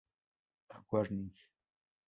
A 0.71 0.81
warning". 0.89 1.29